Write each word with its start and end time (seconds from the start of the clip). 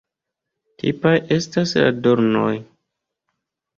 Tipaj 0.83 1.11
estas 1.37 1.75
la 1.81 1.85
dornoj. 2.07 2.49